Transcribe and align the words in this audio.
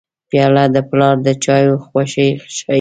پیاله 0.29 0.63
د 0.75 0.77
پلار 0.89 1.15
د 1.25 1.27
چایو 1.43 1.73
خوښي 1.85 2.27
ښيي. 2.55 2.61